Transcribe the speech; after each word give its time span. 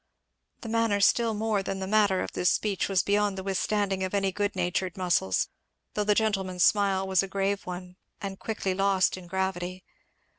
The 0.61 0.67
manner 0.69 0.99
still 0.99 1.35
more 1.35 1.61
than 1.61 1.77
the 1.79 1.85
matter 1.85 2.21
of 2.21 2.31
this 2.31 2.49
speech 2.49 2.89
was 2.89 3.03
beyond 3.03 3.37
the 3.37 3.43
withstanding 3.43 4.03
of 4.03 4.15
any 4.15 4.31
good 4.31 4.55
natured 4.55 4.97
muscles, 4.97 5.47
though 5.93 6.03
the 6.03 6.15
gentleman's 6.15 6.63
smile 6.63 7.07
was 7.07 7.21
a 7.21 7.27
grave 7.27 7.67
one 7.67 7.97
and 8.19 8.39
quickly 8.39 8.73
lost 8.73 9.15
in 9.15 9.27
gravity. 9.27 9.83